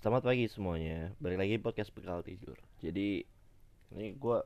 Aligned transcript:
Selamat 0.00 0.24
pagi 0.24 0.48
semuanya. 0.48 1.12
Balik 1.20 1.44
lagi 1.44 1.60
podcast 1.60 1.92
bekal 1.92 2.24
tidur. 2.24 2.56
Jadi 2.80 3.20
ini 3.92 4.16
gue 4.16 4.38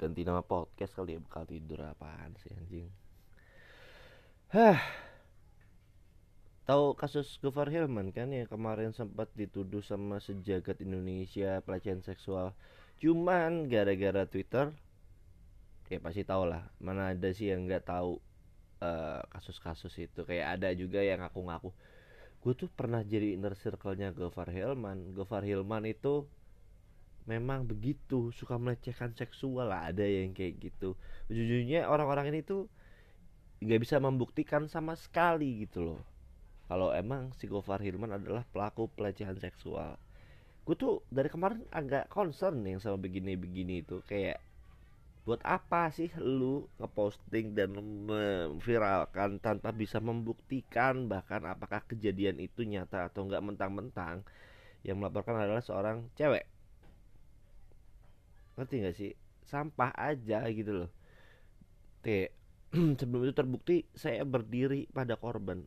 ganti 0.00 0.24
nama 0.24 0.40
podcast 0.40 0.96
kali 0.96 1.12
ya 1.12 1.20
bekal 1.20 1.44
tidur 1.44 1.84
apaan 1.84 2.32
sih 2.40 2.56
anjing. 2.56 2.88
Hah. 4.48 4.80
Tahu 6.64 6.96
kasus 6.96 7.36
Gofar 7.36 7.68
Hilman 7.68 8.16
kan 8.16 8.32
yang 8.32 8.48
kemarin 8.48 8.96
sempat 8.96 9.28
dituduh 9.36 9.84
sama 9.84 10.24
sejagat 10.24 10.80
Indonesia 10.80 11.60
pelecehan 11.68 12.00
seksual. 12.00 12.56
Cuman 12.96 13.68
gara-gara 13.68 14.24
Twitter 14.24 14.72
ya 15.92 16.00
pasti 16.00 16.24
tau 16.24 16.48
lah 16.48 16.64
mana 16.80 17.12
ada 17.12 17.28
sih 17.28 17.52
yang 17.52 17.68
nggak 17.68 17.84
tahu 17.84 18.24
eh, 18.82 19.20
kasus-kasus 19.32 19.94
itu. 19.98 20.20
Kayak 20.24 20.60
ada 20.60 20.68
juga 20.74 21.00
yang 21.02 21.22
ngaku-ngaku 21.24 21.70
gue 22.38 22.54
tuh 22.54 22.70
pernah 22.70 23.02
jadi 23.02 23.34
inner 23.34 23.54
circle-nya 23.58 24.14
Gofar 24.14 24.50
Hilman. 24.50 25.10
Gofar 25.14 25.42
Hilman 25.42 25.90
itu 25.90 26.26
memang 27.28 27.68
begitu 27.68 28.32
suka 28.32 28.56
melecehkan 28.56 29.12
seksual 29.12 29.68
lah 29.68 29.90
ada 29.90 30.06
yang 30.06 30.32
kayak 30.32 30.62
gitu. 30.62 30.94
Jujurnya 31.28 31.90
orang-orang 31.90 32.32
ini 32.32 32.40
tuh 32.46 32.70
nggak 33.58 33.80
bisa 33.82 33.98
membuktikan 33.98 34.70
sama 34.70 34.94
sekali 34.94 35.66
gitu 35.66 35.82
loh. 35.82 36.02
Kalau 36.70 36.94
emang 36.94 37.34
si 37.34 37.50
Gofar 37.50 37.82
Hilman 37.82 38.14
adalah 38.14 38.46
pelaku 38.48 38.86
pelecehan 38.94 39.36
seksual. 39.36 39.98
Gue 40.62 40.76
tuh 40.76 41.02
dari 41.10 41.32
kemarin 41.32 41.64
agak 41.72 42.06
concern 42.12 42.62
yang 42.62 42.78
sama 42.78 43.00
begini-begini 43.00 43.82
itu. 43.82 43.98
Kayak 44.06 44.38
buat 45.28 45.44
apa 45.44 45.92
sih 45.92 46.08
lu 46.16 46.64
ngeposting 46.80 47.52
dan 47.52 47.76
memviralkan 47.76 49.36
tanpa 49.36 49.76
bisa 49.76 50.00
membuktikan? 50.00 51.04
Bahkan 51.04 51.44
apakah 51.44 51.84
kejadian 51.84 52.40
itu 52.40 52.64
nyata 52.64 53.12
atau 53.12 53.28
enggak 53.28 53.44
mentang-mentang? 53.44 54.24
Yang 54.80 54.96
melaporkan 54.96 55.36
adalah 55.36 55.60
seorang 55.60 56.08
cewek. 56.16 56.48
Ngerti 58.56 58.74
nggak 58.80 58.96
sih? 58.96 59.12
Sampah 59.44 59.92
aja 60.00 60.48
gitu 60.48 60.72
loh. 60.72 60.90
Kayak 62.00 62.32
sebelum 63.04 63.28
itu 63.28 63.34
terbukti 63.36 63.76
saya 63.92 64.24
berdiri 64.24 64.88
pada 64.88 65.20
korban. 65.20 65.60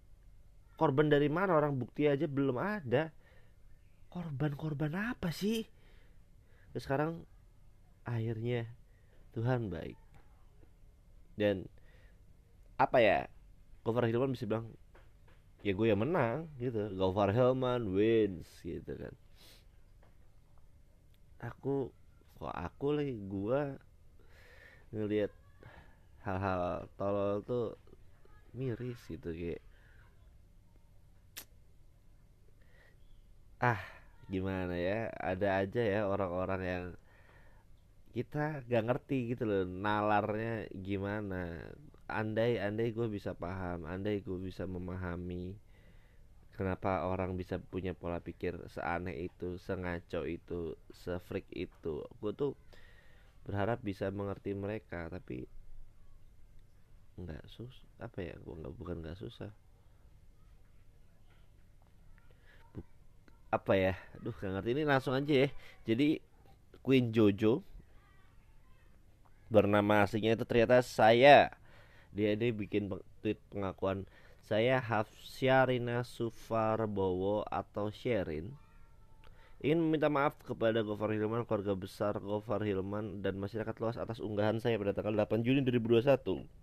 Korban 0.73 1.13
dari 1.13 1.29
mana? 1.29 1.53
Orang 1.53 1.77
bukti 1.77 2.09
aja 2.09 2.25
belum 2.25 2.57
ada. 2.57 3.13
Korban-korban 4.09 5.13
apa 5.13 5.29
sih? 5.29 5.69
Terus 6.73 6.81
sekarang 6.81 7.29
akhirnya 8.09 8.80
Tuhan 9.31 9.71
baik. 9.71 9.97
Dan 11.39 11.65
apa 12.75 12.97
ya 12.99 13.17
Gofar 13.81 14.05
Hilman 14.09 14.33
bisa 14.33 14.45
bilang 14.45 14.69
ya 15.61 15.71
gue 15.73 15.87
yang 15.87 16.01
menang 16.01 16.51
gitu. 16.59 16.91
Gofar 16.93 17.31
Hilman 17.31 17.89
wins 17.93 18.49
gitu 18.61 18.93
kan. 18.97 19.13
Aku 21.41 21.89
kok 22.37 22.53
aku 22.53 22.87
lagi 22.97 23.15
gue 23.17 23.61
ngelihat 24.91 25.31
hal-hal 26.21 26.85
tolol 26.97 27.41
tuh 27.41 27.77
miris 28.51 28.99
gitu 29.07 29.31
kayak 29.31 29.63
ah 33.61 33.81
gimana 34.27 34.73
ya? 34.75 35.09
Ada 35.17 35.65
aja 35.65 35.81
ya 35.81 36.01
orang-orang 36.09 36.61
yang 36.61 36.85
kita 38.15 38.45
gak 38.71 38.83
ngerti 38.87 39.17
gitu 39.31 39.43
loh 39.49 39.61
nalarnya 39.85 40.53
gimana. 40.87 41.41
Andai 42.19 42.51
andai 42.67 42.87
gue 42.97 43.07
bisa 43.17 43.31
paham 43.43 43.79
andai 43.93 44.15
gue 44.27 44.37
bisa 44.47 44.63
memahami 44.75 45.45
kenapa 46.57 46.91
orang 47.11 47.31
bisa 47.41 47.55
punya 47.71 47.91
pola 48.01 48.19
pikir 48.27 48.53
seaneh 48.75 49.15
itu 49.27 49.49
sengaco 49.65 50.21
itu 50.37 50.59
sefreak 51.03 51.47
itu. 51.65 51.95
Gue 52.19 52.31
tuh 52.41 52.51
berharap 53.45 53.79
bisa 53.89 54.07
mengerti 54.19 54.51
mereka 54.63 54.99
tapi 55.15 55.37
nggak 57.21 57.43
sus 57.53 57.75
apa 58.05 58.19
ya 58.27 58.35
gue 58.43 58.53
nggak 58.59 58.75
bukan 58.79 58.95
nggak 59.03 59.17
susah. 59.21 59.51
Buk- 62.75 62.87
apa 63.53 63.73
ya? 63.77 63.93
Aduh 64.19 64.33
gak 64.35 64.51
ngerti. 64.59 64.69
Ini 64.77 64.83
langsung 64.87 65.13
aja 65.17 65.33
ya. 65.47 65.49
Jadi 65.87 66.19
Queen 66.85 67.11
Jojo 67.15 67.63
bernama 69.51 70.07
aslinya 70.07 70.39
itu 70.39 70.47
ternyata 70.47 70.79
saya. 70.79 71.51
Dia 72.15 72.39
dia 72.39 72.55
bikin 72.55 72.87
tweet 73.19 73.39
pengakuan 73.51 74.07
saya 74.47 74.79
Hafsyarina 74.79 76.07
Sufarbowo 76.07 77.43
atau 77.51 77.91
Sherin. 77.91 78.55
Ingin 79.61 79.77
meminta 79.77 80.09
maaf 80.09 80.33
kepada 80.41 80.81
Gofar 80.81 81.13
Hilman, 81.13 81.45
keluarga 81.45 81.77
besar 81.77 82.17
Gofar 82.17 82.65
Hilman 82.65 83.21
dan 83.21 83.37
masyarakat 83.37 83.77
luas 83.77 83.93
atas 83.99 84.17
unggahan 84.17 84.57
saya 84.57 84.81
pada 84.81 84.97
tanggal 84.97 85.13
8 85.13 85.45
Juni 85.45 85.61
2021 85.61 86.61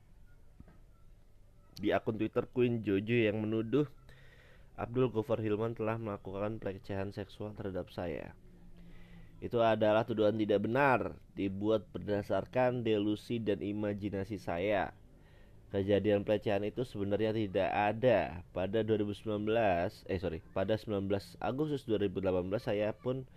di 1.78 1.94
akun 1.94 2.18
Twitter 2.18 2.44
Queen 2.50 2.82
Jojo 2.82 3.14
yang 3.14 3.38
menuduh 3.38 3.86
Abdul 4.74 5.10
Gofar 5.10 5.38
Hilman 5.42 5.74
telah 5.78 5.98
melakukan 5.98 6.58
pelecehan 6.58 7.14
seksual 7.14 7.54
terhadap 7.54 7.90
saya. 7.90 8.34
Itu 9.38 9.62
adalah 9.62 10.02
tuduhan 10.02 10.34
tidak 10.34 10.66
benar, 10.66 11.14
dibuat 11.38 11.86
berdasarkan 11.94 12.82
delusi 12.82 13.38
dan 13.38 13.62
imajinasi 13.62 14.34
saya. 14.42 14.90
Kejadian 15.68 16.24
pelecehan 16.24 16.64
itu 16.64 16.82
sebenarnya 16.82 17.30
tidak 17.36 17.70
ada. 17.70 18.42
Pada 18.56 18.80
2019, 18.82 19.46
eh 20.08 20.18
sorry, 20.18 20.40
pada 20.56 20.74
19 20.74 21.06
Agustus 21.38 21.84
2018 21.86 22.50
saya 22.58 22.90
pun 22.96 23.28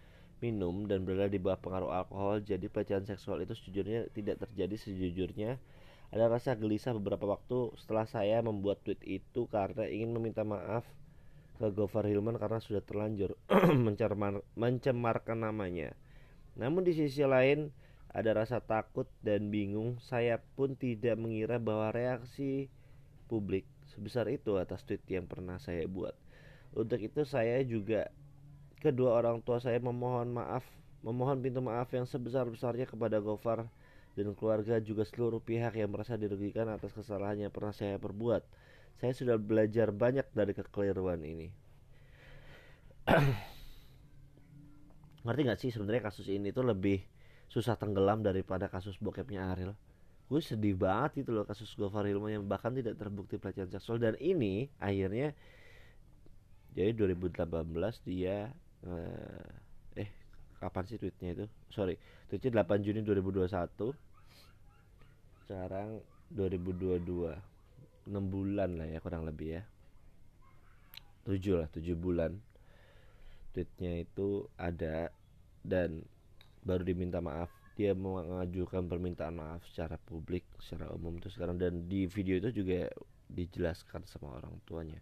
minum 0.42 0.90
dan 0.90 1.06
berada 1.06 1.30
di 1.30 1.38
bawah 1.38 1.60
pengaruh 1.62 1.92
alkohol. 1.92 2.42
Jadi 2.42 2.66
pelecehan 2.72 3.06
seksual 3.06 3.46
itu 3.46 3.54
sejujurnya 3.54 4.10
tidak 4.16 4.42
terjadi 4.48 4.76
sejujurnya. 4.80 5.62
Ada 6.12 6.28
rasa 6.28 6.58
gelisah 6.58 6.98
beberapa 6.98 7.24
waktu 7.24 7.78
setelah 7.78 8.10
saya 8.10 8.42
membuat 8.42 8.82
tweet 8.84 9.00
itu 9.06 9.48
karena 9.48 9.86
ingin 9.88 10.12
meminta 10.12 10.42
maaf 10.44 10.84
ke 11.62 11.70
Gofar 11.70 12.10
Hilman 12.10 12.42
karena 12.42 12.58
sudah 12.58 12.82
terlanjur 12.82 13.38
mencemar- 13.86 14.42
mencemarkan 14.58 15.46
namanya. 15.46 15.94
Namun 16.58 16.82
di 16.82 16.98
sisi 16.98 17.22
lain 17.22 17.70
ada 18.10 18.34
rasa 18.34 18.60
takut 18.60 19.06
dan 19.22 19.54
bingung. 19.54 20.02
Saya 20.02 20.42
pun 20.58 20.74
tidak 20.74 21.16
mengira 21.22 21.62
bahwa 21.62 21.94
reaksi 21.94 22.68
publik 23.30 23.64
sebesar 23.94 24.28
itu 24.28 24.58
atas 24.60 24.84
tweet 24.84 25.06
yang 25.08 25.30
pernah 25.30 25.62
saya 25.62 25.88
buat. 25.88 26.18
Untuk 26.74 27.00
itu 27.00 27.24
saya 27.24 27.62
juga 27.62 28.12
kedua 28.82 29.22
orang 29.22 29.40
tua 29.46 29.62
saya 29.62 29.78
memohon 29.78 30.34
maaf, 30.34 30.66
memohon 31.06 31.40
pintu 31.40 31.62
maaf 31.62 31.92
yang 31.94 32.10
sebesar-besarnya 32.10 32.90
kepada 32.90 33.22
Gofar 33.22 33.70
dan 34.16 34.36
keluarga 34.36 34.80
juga 34.84 35.08
seluruh 35.08 35.40
pihak 35.40 35.80
yang 35.80 35.92
merasa 35.92 36.20
dirugikan 36.20 36.68
atas 36.68 36.92
kesalahan 36.92 37.48
yang 37.48 37.52
pernah 37.54 37.72
saya 37.72 37.96
perbuat. 37.96 38.44
Saya 39.00 39.16
sudah 39.16 39.38
belajar 39.40 39.94
banyak 39.94 40.28
dari 40.34 40.52
kekeliruan 40.52 41.22
ini. 41.24 41.48
Ngerti 45.26 45.42
gak 45.46 45.60
sih 45.62 45.70
sebenarnya 45.70 46.10
kasus 46.10 46.26
ini 46.30 46.50
tuh 46.50 46.66
lebih 46.66 47.02
susah 47.52 47.76
tenggelam 47.76 48.24
daripada 48.26 48.72
kasus 48.72 48.98
bokepnya 48.98 49.54
Ariel. 49.54 49.78
Gue 50.32 50.40
sedih 50.40 50.80
banget 50.80 51.28
itu 51.28 51.36
loh 51.36 51.44
kasus 51.44 51.68
Gofar 51.76 52.08
Hilman 52.08 52.40
yang 52.40 52.48
bahkan 52.48 52.72
tidak 52.72 52.96
terbukti 52.96 53.36
pelecehan 53.36 53.68
seksual 53.68 54.00
dan 54.00 54.16
ini 54.24 54.72
akhirnya 54.80 55.36
jadi 56.72 56.96
2018 56.96 57.52
dia 58.08 58.48
eh, 58.88 60.00
eh 60.00 60.10
kapan 60.64 60.88
sih 60.88 60.96
tweetnya 60.96 61.36
itu? 61.36 61.46
Sorry, 61.68 62.00
tweetnya 62.32 62.64
8 62.64 62.80
Juni 62.80 63.04
2021. 63.04 63.52
Sekarang 65.44 66.00
2022 66.32 67.51
6 68.08 68.18
bulan 68.34 68.80
lah 68.82 68.88
ya 68.90 69.00
kurang 69.04 69.28
lebih 69.28 69.62
ya. 69.62 69.64
7 71.26 71.62
lah 71.62 71.70
7 71.70 71.94
bulan. 71.94 72.32
Tweetnya 73.52 74.02
itu 74.02 74.48
ada 74.58 75.12
dan 75.62 76.02
baru 76.66 76.82
diminta 76.82 77.22
maaf. 77.22 77.52
Dia 77.78 77.94
mengajukan 77.96 78.86
permintaan 78.86 79.38
maaf 79.38 79.64
secara 79.70 79.98
publik 79.98 80.46
secara 80.62 80.90
umum 80.94 81.18
itu 81.20 81.30
sekarang. 81.30 81.62
Dan 81.62 81.86
di 81.86 82.10
video 82.10 82.42
itu 82.42 82.64
juga 82.64 82.90
dijelaskan 83.32 84.08
sama 84.10 84.42
orang 84.42 84.56
tuanya. 84.66 85.00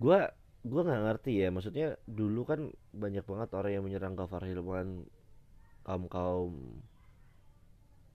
Gua 0.00 0.26
gua 0.64 0.80
nggak 0.86 1.02
ngerti 1.06 1.32
ya. 1.44 1.48
Maksudnya 1.52 1.98
dulu 2.08 2.42
kan 2.48 2.70
banyak 2.94 3.24
banget 3.26 3.48
orang 3.52 3.72
yang 3.74 3.84
menyerang 3.84 4.14
Gafar 4.16 4.46
Hilman 4.46 5.06
kaum 5.82 6.06
kaum 6.06 6.52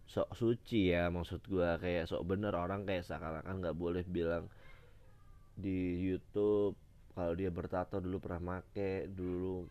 sok 0.07 0.31
suci 0.33 0.95
ya 0.95 1.11
maksud 1.11 1.43
gua. 1.51 1.75
Kayak 1.77 2.07
sok 2.07 2.23
bener 2.23 2.55
orang 2.55 2.87
kayak 2.87 3.03
seakan-akan 3.03 3.59
nggak 3.59 3.77
boleh 3.77 4.03
bilang 4.07 4.47
di 5.57 5.99
YouTube 5.99 6.79
kalau 7.11 7.33
dia 7.33 7.49
bertato 7.49 7.97
dulu 7.97 8.21
pernah 8.21 8.41
make 8.61 9.09
dulu 9.09 9.65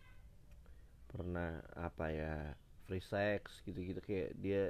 pernah 1.07 1.63
apa 1.73 2.05
ya 2.13 2.35
free 2.85 3.03
sex 3.03 3.65
gitu-gitu. 3.65 3.99
Kayak 4.05 4.29
dia 4.37 4.63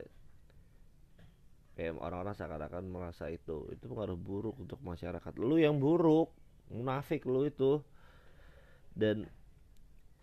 kayak 1.75 1.99
orang-orang 1.99 2.33
seakan-akan 2.33 2.83
merasa 2.87 3.27
itu. 3.27 3.67
Itu 3.75 3.91
pengaruh 3.91 4.17
buruk 4.17 4.55
untuk 4.63 4.79
masyarakat. 4.81 5.33
Lu 5.37 5.59
yang 5.59 5.77
buruk 5.77 6.31
munafik 6.71 7.27
lu 7.27 7.45
itu. 7.45 7.83
Dan 8.97 9.29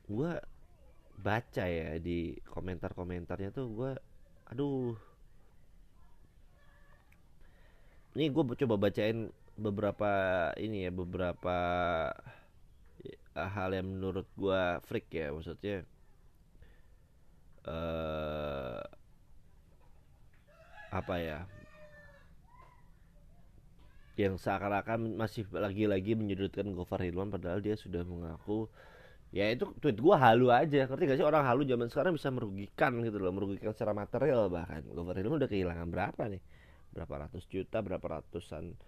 gue 0.09 0.33
baca 1.15 1.65
ya 1.65 1.97
di 2.03 2.35
komentar-komentarnya 2.43 3.55
tuh 3.55 3.67
gue 3.71 3.93
aduh 4.51 4.93
ini 8.15 8.31
gue 8.31 8.43
coba 8.67 8.75
bacain 8.79 9.31
beberapa 9.59 10.11
ini 10.59 10.87
ya 10.87 10.91
beberapa 10.95 11.57
ya, 13.03 13.19
hal 13.35 13.71
yang 13.75 13.87
menurut 13.99 14.27
gue 14.39 14.63
freak 14.87 15.11
ya 15.11 15.35
maksudnya. 15.35 15.83
Uh, 17.65 18.83
apa 20.95 21.15
ya? 21.19 21.39
Yang 24.15 24.47
seakan-akan 24.47 25.19
masih 25.19 25.43
lagi-lagi 25.51 26.15
menyudutkan 26.15 26.71
Gofar 26.71 27.03
Hilman 27.03 27.35
padahal 27.35 27.59
dia 27.59 27.75
sudah 27.75 28.07
mengaku 28.07 28.71
ya 29.35 29.51
itu 29.51 29.67
tweet 29.83 29.99
gue 29.99 30.15
halu 30.15 30.55
aja. 30.55 30.87
Ngerti 30.87 31.03
gak 31.11 31.19
sih? 31.19 31.27
Orang 31.27 31.43
halu 31.43 31.67
zaman 31.67 31.91
sekarang 31.91 32.15
bisa 32.15 32.31
merugikan 32.31 32.95
gitu 33.03 33.19
loh 33.19 33.35
merugikan 33.35 33.75
secara 33.75 33.91
material 33.91 34.47
bahkan. 34.47 34.87
Gofar 34.87 35.19
Hilman 35.19 35.43
udah 35.43 35.51
kehilangan 35.51 35.91
berapa 35.91 36.31
nih 36.31 36.43
berapa 36.95 37.27
ratus 37.27 37.51
juta 37.51 37.83
berapa 37.83 38.23
ratusan 38.23 38.79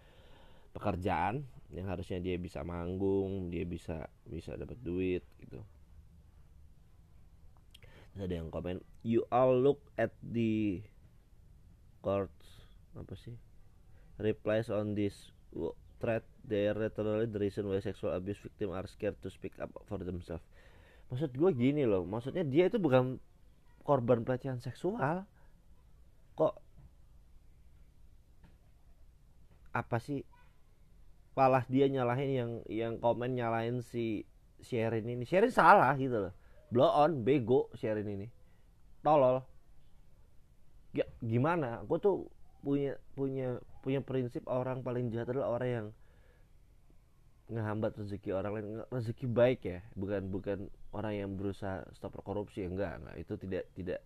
pekerjaan 0.70 1.42
yang 1.74 1.90
harusnya 1.90 2.22
dia 2.22 2.38
bisa 2.38 2.62
manggung 2.62 3.50
dia 3.50 3.66
bisa 3.66 4.06
bisa 4.22 4.54
dapat 4.54 4.78
duit 4.78 5.26
gitu. 5.42 5.58
Terus 8.14 8.22
ada 8.22 8.34
yang 8.38 8.48
komen 8.54 8.84
you 9.02 9.26
all 9.34 9.50
look 9.50 9.82
at 9.98 10.14
the 10.22 10.84
courts. 12.04 12.68
Apa 12.94 13.12
sih? 13.18 13.34
Replies 14.16 14.70
on 14.70 14.94
this 14.94 15.34
threat 15.96 16.24
they 16.44 16.68
literally 16.70 17.26
the 17.26 17.40
reason 17.40 17.66
why 17.66 17.80
sexual 17.80 18.12
abuse 18.12 18.38
victim 18.38 18.70
are 18.70 18.86
scared 18.86 19.16
to 19.24 19.28
speak 19.32 19.56
up 19.58 19.72
for 19.88 19.98
themselves. 19.98 20.44
Maksud 21.08 21.34
gue 21.34 21.50
gini 21.56 21.88
loh 21.88 22.04
maksudnya 22.04 22.44
dia 22.44 22.68
itu 22.68 22.76
bukan 22.76 23.18
korban 23.82 24.22
pelecehan 24.22 24.60
seksual. 24.60 25.24
Kok 26.36 26.65
apa 29.76 30.00
sih? 30.00 30.24
Malah 31.36 31.68
dia 31.68 31.84
nyalahin 31.92 32.30
yang 32.32 32.50
yang 32.72 32.94
komen 32.96 33.36
nyalahin 33.36 33.84
si 33.84 34.24
Sherin 34.64 35.04
ini. 35.04 35.28
Sherin 35.28 35.52
salah 35.52 35.92
gitu 36.00 36.28
loh. 36.28 36.32
Blow 36.72 36.88
on 36.88 37.20
bego 37.20 37.68
Sherin 37.76 38.08
ini. 38.08 38.26
Tolol. 39.04 39.44
Ya 40.96 41.04
gimana? 41.20 41.84
Aku 41.84 42.00
tuh 42.00 42.16
punya 42.64 42.96
punya 43.12 43.60
punya 43.84 44.00
prinsip 44.00 44.48
orang 44.48 44.80
paling 44.80 45.12
jahat 45.12 45.30
adalah 45.30 45.60
orang 45.60 45.70
yang 45.70 45.86
ngehambat 47.52 47.94
rezeki 48.00 48.32
orang 48.32 48.52
lain. 48.56 48.66
Rezeki 48.88 49.26
baik 49.28 49.60
ya. 49.62 49.84
Bukan 49.92 50.32
bukan 50.32 50.58
orang 50.96 51.14
yang 51.14 51.30
berusaha 51.36 51.84
stop 51.92 52.16
korupsi. 52.24 52.64
Enggak 52.64 52.96
enggak. 52.96 53.16
Itu 53.20 53.36
tidak 53.36 53.68
tidak 53.76 54.00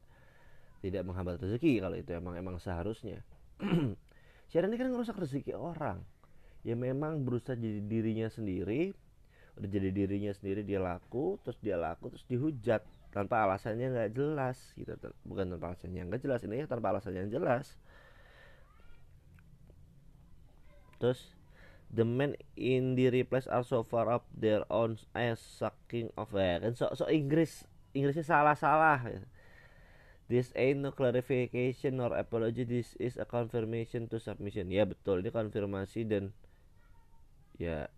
tidak 0.82 1.02
menghambat 1.06 1.38
rezeki 1.38 1.78
kalau 1.78 1.94
itu. 1.94 2.10
Emang 2.10 2.34
emang 2.34 2.58
seharusnya 2.58 3.22
Sharon 4.50 4.74
ini 4.74 4.78
kan 4.78 4.90
ngerusak 4.90 5.16
rezeki 5.16 5.54
orang 5.54 6.02
ya 6.60 6.76
memang 6.76 7.24
berusaha 7.24 7.56
jadi 7.56 7.80
dirinya 7.80 8.28
sendiri 8.28 8.92
udah 9.56 9.68
jadi 9.70 9.88
dirinya 9.94 10.32
sendiri 10.36 10.60
dia 10.60 10.82
laku 10.82 11.40
terus 11.40 11.56
dia 11.64 11.80
laku 11.80 12.12
terus 12.12 12.26
dihujat 12.28 12.84
tanpa 13.10 13.48
alasannya 13.48 13.90
nggak 13.90 14.10
jelas 14.12 14.58
gitu 14.76 14.92
bukan 15.24 15.56
tanpa 15.56 15.72
alasannya 15.72 16.06
nggak 16.06 16.22
jelas 16.22 16.40
ini 16.44 16.62
ya 16.62 16.66
tanpa 16.68 16.92
alasannya 16.92 17.26
yang 17.26 17.32
jelas 17.40 17.80
Terus 21.00 21.32
the 21.88 22.04
men 22.04 22.36
in 22.54 22.94
the 22.94 23.08
replace 23.08 23.48
are 23.48 23.64
so 23.64 23.80
far 23.82 24.12
up 24.12 24.28
their 24.36 24.62
own 24.68 25.00
as 25.16 25.40
sucking 25.40 26.12
of 26.14 26.36
air. 26.36 26.60
Kan 26.60 26.76
so, 26.76 26.92
so 26.92 27.08
Inggris 27.08 27.64
Inggrisnya 27.96 28.22
salah-salah. 28.22 29.24
This 30.30 30.54
ain't 30.54 30.78
no 30.78 30.94
clarification 30.94 31.98
or 31.98 32.14
apology. 32.14 32.62
This 32.62 32.94
is 33.02 33.18
a 33.18 33.26
confirmation 33.26 34.06
to 34.14 34.22
submission. 34.22 34.70
Ya 34.70 34.86
betul, 34.86 35.26
ini 35.26 35.34
konfirmasi 35.34 36.06
dan 36.06 36.30
ya 37.58 37.90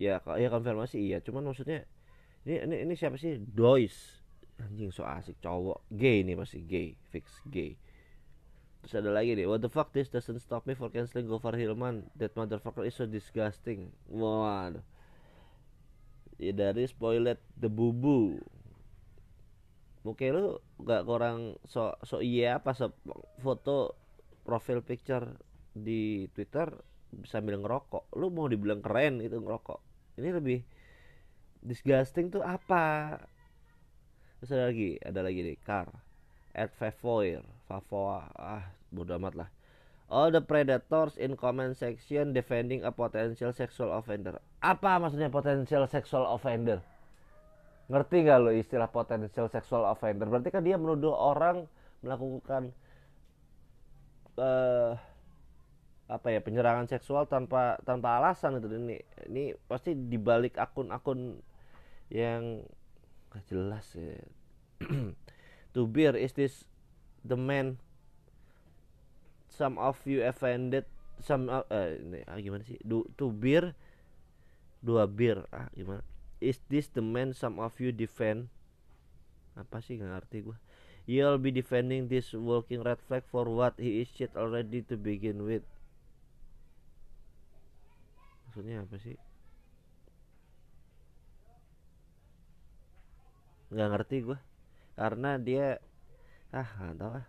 ya 0.00 0.24
ya 0.24 0.48
konfirmasi 0.48 1.04
iya. 1.04 1.20
Cuman 1.20 1.44
maksudnya 1.44 1.84
ini 2.48 2.64
ini, 2.64 2.76
ini 2.88 2.94
siapa 2.96 3.20
sih? 3.20 3.36
Dois. 3.36 3.92
Anjing 4.56 4.88
so 4.88 5.04
asik 5.04 5.36
cowok. 5.44 5.84
Gay 5.92 6.24
ini 6.24 6.32
pasti 6.32 6.64
gay, 6.64 6.96
fix 7.12 7.44
gay. 7.52 7.76
Terus 8.80 9.04
ada 9.04 9.12
lagi 9.12 9.36
nih, 9.36 9.44
what 9.44 9.60
the 9.60 9.68
fuck 9.68 9.92
this 9.92 10.08
doesn't 10.08 10.40
stop 10.40 10.64
me 10.64 10.72
for 10.72 10.88
canceling 10.88 11.28
Gofar 11.28 11.60
Hilman. 11.60 12.08
That 12.16 12.32
motherfucker 12.32 12.88
is 12.88 12.96
so 12.96 13.04
disgusting. 13.04 13.92
Waduh. 14.08 14.80
Ya 16.40 16.56
dari 16.56 16.88
spoilet 16.88 17.36
the 17.52 17.68
bubu. 17.68 18.40
Mungkin 20.06 20.28
lu 20.34 20.46
gak 20.82 21.04
kurang 21.04 21.58
so 21.66 21.94
so 22.06 22.22
iya 22.22 22.62
apa 22.62 22.74
so, 22.74 22.94
foto 23.42 23.98
profile 24.46 24.82
picture 24.82 25.26
di 25.74 26.26
Twitter 26.32 26.70
sambil 27.26 27.58
ngerokok. 27.58 28.14
Lu 28.16 28.30
mau 28.30 28.46
dibilang 28.46 28.82
keren 28.82 29.22
itu 29.22 29.38
ngerokok. 29.38 29.80
Ini 30.18 30.28
lebih 30.34 30.60
disgusting 31.62 32.30
tuh 32.30 32.42
apa? 32.42 33.18
Terus 34.38 34.54
ada 34.54 34.64
lagi, 34.70 34.90
ada 35.02 35.20
lagi 35.26 35.40
nih, 35.42 35.58
car 35.66 35.90
at 36.58 36.74
Favoir 36.74 37.46
Favoa 37.70 38.26
ah 38.34 38.66
bodo 38.90 39.14
amat 39.14 39.34
lah 39.38 39.48
all 40.10 40.34
the 40.34 40.42
predators 40.42 41.14
in 41.14 41.38
comment 41.38 41.78
section 41.78 42.34
defending 42.34 42.82
a 42.82 42.90
potential 42.90 43.54
sexual 43.54 43.94
offender 43.94 44.42
apa 44.58 44.98
maksudnya 44.98 45.30
potential 45.30 45.86
sexual 45.86 46.26
offender 46.26 46.82
ngerti 47.88 48.16
gak 48.28 48.38
lo 48.44 48.50
istilah 48.52 48.92
potential 48.92 49.48
sexual 49.48 49.88
offender? 49.88 50.28
Berarti 50.28 50.52
kan 50.52 50.60
dia 50.64 50.76
menuduh 50.76 51.12
orang 51.12 51.64
melakukan 52.04 52.70
uh, 54.36 54.92
apa 56.08 56.26
ya 56.32 56.40
penyerangan 56.40 56.88
seksual 56.88 57.28
tanpa 57.28 57.80
tanpa 57.84 58.20
alasan 58.20 58.60
itu. 58.60 58.68
Ini 58.68 58.96
ini 59.28 59.44
pasti 59.68 59.96
dibalik 59.96 60.56
akun-akun 60.60 61.40
yang 62.12 62.64
gak 63.32 63.44
jelas 63.48 63.84
ya. 63.96 64.20
To 65.76 65.84
beer 65.84 66.16
is 66.16 66.32
this 66.32 66.64
the 67.24 67.36
man 67.36 67.76
some 69.52 69.76
of 69.76 70.00
you 70.08 70.24
offended 70.24 70.88
some 71.20 71.50
uh, 71.50 71.66
ah, 71.68 72.38
gimana 72.40 72.64
sih? 72.64 72.80
Do, 72.80 73.04
to 73.20 73.28
beer 73.28 73.74
dua 74.78 75.10
bir 75.10 75.42
ah 75.50 75.66
gimana 75.74 76.06
is 76.38 76.62
this 76.70 76.90
the 76.90 77.02
man 77.02 77.34
some 77.34 77.58
of 77.58 77.74
you 77.82 77.90
defend? 77.90 78.50
Apa 79.58 79.82
sih 79.82 79.98
nggak 79.98 80.12
ngerti 80.14 80.38
gue 80.46 80.58
you'll 81.08 81.40
be 81.40 81.48
defending 81.48 82.04
this 82.12 82.36
walking 82.36 82.84
red 82.84 83.00
flag 83.08 83.24
for 83.32 83.48
what 83.48 83.72
he 83.80 84.04
is 84.04 84.08
shit 84.12 84.28
already 84.36 84.84
to 84.84 84.92
begin 85.00 85.40
with. 85.48 85.64
Maksudnya 88.44 88.84
apa 88.84 88.96
sih? 89.00 89.16
Nggak 93.72 93.88
ngerti 93.96 94.16
gue 94.28 94.38
karena 95.00 95.40
dia 95.40 95.80
ah 96.52 96.68
nggak 96.76 96.96
tahu 97.00 97.12
ah 97.16 97.26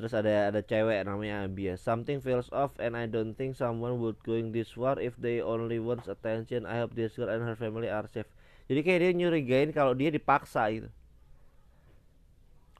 terus 0.00 0.16
ada 0.16 0.48
ada 0.48 0.64
cewek 0.64 1.04
namanya 1.04 1.44
Abia 1.44 1.76
something 1.76 2.24
feels 2.24 2.48
off 2.50 2.72
and 2.80 2.96
I 2.96 3.04
don't 3.04 3.36
think 3.36 3.54
someone 3.54 4.00
would 4.00 4.16
going 4.24 4.50
this 4.50 4.72
far 4.72 4.96
if 4.96 5.12
they 5.20 5.44
only 5.44 5.76
wants 5.76 6.08
attention 6.08 6.64
I 6.64 6.80
hope 6.80 6.96
this 6.96 7.14
girl 7.14 7.28
and 7.28 7.44
her 7.44 7.54
family 7.54 7.92
are 7.92 8.08
safe 8.08 8.28
jadi 8.66 8.80
kayak 8.80 9.00
dia 9.04 9.12
nyurigain 9.12 9.70
kalau 9.76 9.92
dia 9.92 10.08
dipaksa 10.08 10.72
gitu 10.72 10.88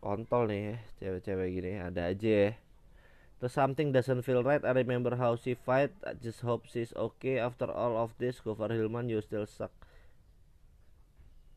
kontol 0.01 0.49
nih 0.49 0.61
ya 0.65 0.77
cewek-cewek 0.97 1.49
gini 1.53 1.71
ada 1.77 2.09
aja 2.09 2.33
ya 2.49 2.53
Terus 3.41 3.57
something 3.57 3.89
doesn't 3.89 4.21
feel 4.21 4.45
right. 4.45 4.61
I 4.61 4.77
remember 4.77 5.17
how 5.17 5.33
she 5.33 5.57
fight. 5.57 5.97
I 6.05 6.13
just 6.13 6.45
hope 6.45 6.69
she's 6.69 6.93
okay. 6.93 7.41
After 7.41 7.73
all 7.73 7.97
of 7.97 8.13
this, 8.21 8.37
Gofar 8.37 8.69
Hilman, 8.69 9.09
you 9.09 9.25
still 9.25 9.49
suck. 9.49 9.73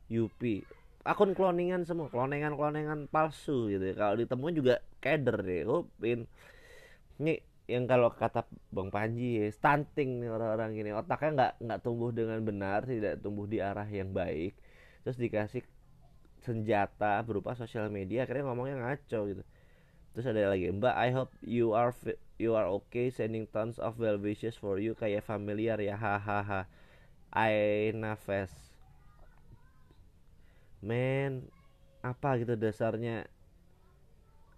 Yupi 0.07 0.63
akun 1.03 1.35
cloningan 1.35 1.83
semua 1.83 2.07
cloningan 2.07 2.55
cloningan 2.55 3.11
palsu 3.11 3.67
gitu 3.67 3.91
ya. 3.91 3.95
kalau 3.95 4.15
ditemuin 4.15 4.55
juga 4.55 4.75
keder 5.03 5.43
deh 5.43 5.67
gue 5.67 5.79
ini 7.19 7.33
yang 7.67 7.87
kalau 7.87 8.11
kata 8.11 8.43
bang 8.75 8.91
Panji 8.91 9.39
ya, 9.39 9.47
stunting 9.47 10.19
nih 10.19 10.27
orang-orang 10.27 10.75
gini 10.75 10.91
otaknya 10.91 11.29
nggak 11.31 11.51
nggak 11.63 11.79
tumbuh 11.79 12.11
dengan 12.11 12.39
benar 12.43 12.83
tidak 12.83 13.23
tumbuh 13.23 13.47
di 13.47 13.63
arah 13.63 13.87
yang 13.87 14.11
baik. 14.11 14.51
Terus 15.07 15.15
dikasih 15.15 15.63
senjata 16.43 17.23
berupa 17.23 17.55
sosial 17.55 17.87
media 17.87 18.27
akhirnya 18.27 18.51
ngomongnya 18.51 18.83
ngaco 18.83 19.19
gitu. 19.31 19.43
Terus 20.11 20.25
ada 20.27 20.51
lagi 20.51 20.67
mbak 20.75 20.95
I 20.95 21.09
hope 21.15 21.31
you 21.39 21.71
are 21.71 21.95
you 22.35 22.51
are 22.59 22.67
okay 22.83 23.07
sending 23.07 23.47
tons 23.47 23.79
of 23.79 23.95
well 23.95 24.19
wishes 24.19 24.59
for 24.59 24.75
you. 24.83 24.91
Kayak 24.91 25.23
familiar 25.23 25.79
ya 25.79 25.95
hahaha 25.95 26.67
I 27.31 27.95
nafas 27.95 28.51
men 30.83 31.47
apa 32.03 32.35
gitu 32.43 32.59
dasarnya? 32.59 33.31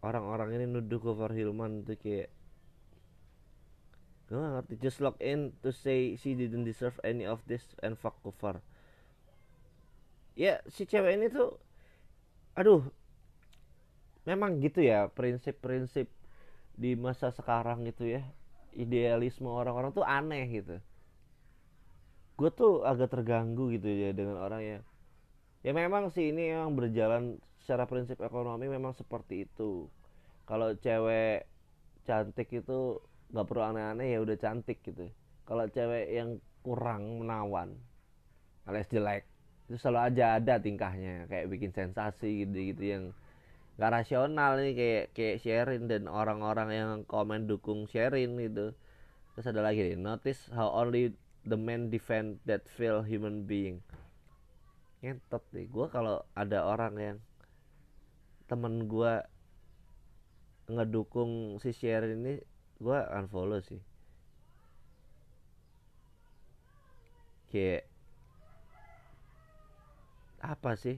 Orang-orang 0.02 0.58
ini 0.58 0.66
nuduh 0.66 0.98
Gofar 0.98 1.34
Hilman 1.34 1.86
tuh 1.86 1.98
kayak 2.02 2.34
gue 4.26 4.38
gak 4.42 4.54
ngerti. 4.58 4.74
Just 4.82 5.00
log 5.06 5.18
in 5.22 5.54
to 5.62 5.70
say 5.70 6.18
she 6.18 6.34
didn't 6.34 6.66
deserve 6.66 6.98
any 7.06 7.30
of 7.30 7.46
this 7.46 7.62
and 7.86 7.94
fuck 7.94 8.18
cover 8.26 8.58
ya 10.36 10.60
si 10.68 10.84
cewek 10.84 11.16
ini 11.16 11.32
tuh 11.32 11.56
aduh 12.60 12.84
memang 14.28 14.60
gitu 14.60 14.84
ya 14.84 15.08
prinsip-prinsip 15.08 16.12
di 16.76 16.92
masa 17.00 17.32
sekarang 17.32 17.88
gitu 17.88 18.04
ya. 18.20 18.24
Idealisme 18.76 19.48
orang-orang 19.48 19.96
tuh 19.96 20.04
aneh 20.04 20.44
gitu. 20.52 20.76
Gue 22.36 22.52
tuh 22.52 22.84
agak 22.84 23.16
terganggu 23.16 23.72
gitu 23.72 23.88
ya 23.88 24.12
dengan 24.12 24.44
orang 24.44 24.62
yang 24.62 24.82
ya 25.66 25.74
memang 25.74 26.14
sih 26.14 26.30
ini 26.30 26.54
memang 26.54 26.78
berjalan 26.78 27.42
secara 27.58 27.90
prinsip 27.90 28.22
ekonomi 28.22 28.70
memang 28.70 28.94
seperti 28.94 29.50
itu. 29.50 29.90
Kalau 30.46 30.78
cewek 30.78 31.50
cantik 32.06 32.54
itu 32.54 33.02
nggak 33.34 33.46
perlu 33.50 33.74
aneh-aneh 33.74 34.14
ya 34.14 34.22
udah 34.22 34.38
cantik 34.38 34.86
gitu. 34.86 35.10
Kalau 35.50 35.66
cewek 35.66 36.14
yang 36.14 36.38
kurang 36.62 37.26
menawan 37.26 37.74
alias 38.70 38.90
jelek 38.94 39.26
itu 39.66 39.82
selalu 39.82 40.14
aja 40.14 40.38
ada 40.38 40.62
tingkahnya. 40.62 41.26
Kayak 41.26 41.50
bikin 41.50 41.74
sensasi 41.74 42.46
gitu 42.46 42.58
gitu 42.70 42.84
yang 42.86 43.04
gak 43.82 43.92
rasional 43.92 44.62
nih 44.62 44.78
kayak 44.78 45.06
kayak 45.18 45.38
Sherin 45.42 45.90
dan 45.90 46.06
orang-orang 46.06 46.70
yang 46.70 46.92
komen 47.10 47.50
dukung 47.50 47.90
Sherin 47.90 48.38
gitu. 48.38 48.78
Terus 49.34 49.50
ada 49.50 49.66
lagi 49.66 49.82
nih 49.82 49.98
notice 49.98 50.46
how 50.54 50.70
only 50.70 51.18
the 51.42 51.58
men 51.58 51.90
defend 51.90 52.38
that 52.46 52.70
feel 52.70 53.02
human 53.02 53.50
being 53.50 53.82
ngentot 55.04 55.44
nih 55.52 55.68
gue 55.68 55.86
kalau 55.92 56.24
ada 56.34 56.66
orang 56.66 56.94
yang 56.98 57.18
temen 58.46 58.86
gue 58.86 59.14
ngedukung 60.70 61.62
si 61.62 61.74
Sherin 61.74 62.26
ini 62.26 62.36
gue 62.82 62.98
unfollow 62.98 63.62
sih. 63.62 63.82
Kayak 67.50 67.86
apa 70.42 70.72
sih? 70.78 70.98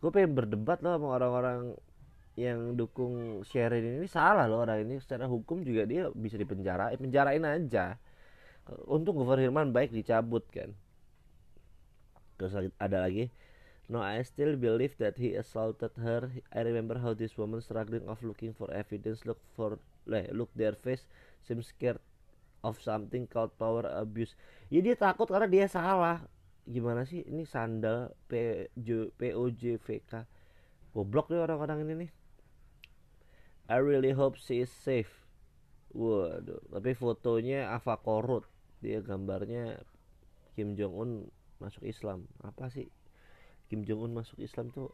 Gue 0.00 0.10
pengen 0.14 0.32
berdebat 0.32 0.80
loh 0.80 0.96
sama 0.96 1.08
orang-orang 1.18 1.60
yang 2.38 2.78
dukung 2.78 3.42
Sherin 3.44 4.00
ini. 4.00 4.06
Salah 4.06 4.46
loh 4.46 4.62
orang 4.62 4.86
ini. 4.86 5.02
Secara 5.02 5.26
hukum 5.26 5.66
juga 5.66 5.84
dia 5.84 6.08
bisa 6.14 6.38
dipenjara 6.38 6.94
penjarain 6.94 7.42
aja. 7.44 7.98
Untung 8.86 9.18
Gofar 9.18 9.42
Hilman 9.42 9.74
baik 9.74 9.90
dicabut 9.90 10.46
kan 10.54 10.70
terus 12.40 12.56
ada 12.80 13.04
lagi 13.04 13.28
No, 13.90 13.98
I 13.98 14.22
still 14.22 14.54
believe 14.54 14.94
that 15.02 15.18
he 15.18 15.34
assaulted 15.34 15.90
her. 15.98 16.30
I 16.54 16.62
remember 16.62 16.94
how 17.02 17.10
this 17.10 17.34
woman 17.34 17.58
struggling 17.58 18.06
of 18.06 18.22
looking 18.22 18.54
for 18.54 18.70
evidence, 18.70 19.26
look 19.26 19.42
for 19.58 19.82
look 20.06 20.54
their 20.54 20.78
face, 20.78 21.10
seem 21.42 21.58
scared 21.58 21.98
of 22.62 22.78
something 22.78 23.26
called 23.26 23.50
power 23.58 23.82
abuse. 23.90 24.38
Ya 24.70 24.78
dia 24.78 24.94
takut 24.94 25.26
karena 25.26 25.50
dia 25.50 25.66
salah. 25.66 26.22
Gimana 26.70 27.02
sih? 27.02 27.26
Ini 27.26 27.42
sandal 27.42 28.14
P 28.30 28.70
J 28.78 29.10
O 29.34 29.50
J 29.50 29.74
V 29.82 29.86
K. 30.06 30.22
Goblok 30.94 31.26
nih 31.34 31.42
orang-orang 31.42 31.82
ini 31.82 32.06
nih. 32.06 32.10
I 33.66 33.82
really 33.82 34.14
hope 34.14 34.38
she 34.38 34.62
is 34.62 34.70
safe. 34.70 35.10
Waduh, 35.90 36.62
tapi 36.70 36.94
fotonya 36.94 37.74
Ava 37.74 37.98
Korut. 37.98 38.46
Dia 38.78 39.02
gambarnya 39.02 39.82
Kim 40.54 40.78
Jong 40.78 40.94
Un 40.94 41.10
masuk 41.60 41.84
Islam. 41.84 42.26
Apa 42.40 42.72
sih? 42.72 42.88
Kim 43.70 43.86
Jong 43.86 44.10
Un 44.10 44.12
masuk 44.18 44.40
Islam 44.42 44.74
tuh 44.74 44.90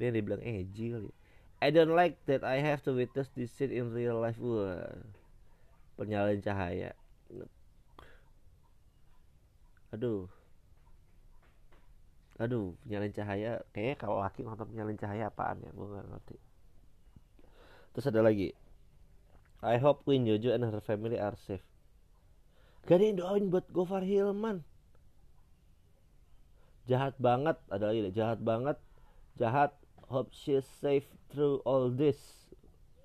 pengen 0.00 0.22
dibilang 0.22 0.40
edgy 0.40 0.94
kali. 0.94 1.12
I 1.60 1.68
don't 1.68 1.92
like 1.92 2.16
that 2.30 2.44
I 2.44 2.60
have 2.64 2.84
to 2.84 2.96
witness 2.96 3.28
this 3.36 3.52
shit 3.52 3.74
in 3.74 3.92
real 3.92 4.16
life. 4.22 4.40
Wah. 4.40 4.88
Penyalin 6.00 6.40
cahaya. 6.40 6.96
Aduh. 9.92 10.28
Aduh 12.36 12.76
penyalin 12.84 13.12
cahaya. 13.12 13.64
Kayaknya 13.72 13.96
kalau 13.96 14.20
laki 14.20 14.44
nonton 14.44 14.68
penyalin 14.68 14.96
cahaya 15.00 15.28
apaan 15.28 15.60
ya? 15.64 15.72
Gue 15.72 15.88
gak 15.90 16.08
ngerti. 16.08 16.36
Terus 17.96 18.08
ada 18.12 18.20
lagi. 18.20 18.52
I 19.64 19.80
hope 19.80 20.04
Queen 20.04 20.28
Jojo 20.28 20.52
and 20.52 20.68
her 20.68 20.84
family 20.84 21.16
are 21.16 21.34
safe. 21.34 21.64
Gak 22.84 23.00
ada 23.00 23.04
yang 23.08 23.18
doain 23.18 23.44
buat 23.48 23.66
Gofar 23.72 24.04
Hilman 24.04 24.62
jahat 26.86 27.14
banget 27.18 27.58
ada 27.68 27.90
lagi 27.90 28.00
jahat 28.14 28.38
banget 28.40 28.78
jahat 29.36 29.74
hope 30.08 30.30
she's 30.32 30.64
safe 30.64 31.06
through 31.30 31.60
all 31.66 31.90
this. 31.90 32.18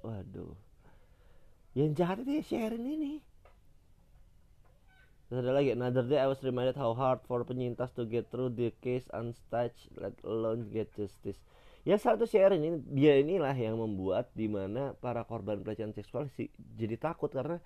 Waduh. 0.05 0.53
Yang 1.73 1.91
jahat 1.97 2.17
itu 2.25 2.31
ya 2.41 2.43
Sharon 2.45 2.85
ini. 2.85 3.13
Terus 5.29 5.47
ada 5.47 5.51
lagi 5.55 5.71
another 5.71 6.03
day 6.03 6.19
I 6.19 6.27
was 6.27 6.43
reminded 6.43 6.75
how 6.75 6.91
hard 6.91 7.23
for 7.23 7.47
penyintas 7.47 7.95
to 7.95 8.03
get 8.03 8.27
through 8.27 8.51
the 8.51 8.75
case 8.83 9.07
untouched 9.15 9.88
let 9.95 10.13
alone 10.27 10.67
get 10.69 10.91
justice. 10.91 11.39
Ya 11.88 11.97
satu 11.97 12.27
Sharon 12.27 12.61
ini 12.61 12.77
dia 12.91 13.17
inilah 13.17 13.55
yang 13.55 13.79
membuat 13.79 14.29
di 14.35 14.51
mana 14.51 14.93
para 15.00 15.23
korban 15.25 15.63
pelecehan 15.63 15.95
seksual 15.95 16.29
sih 16.35 16.51
jadi 16.77 17.00
takut 17.00 17.31
karena 17.31 17.57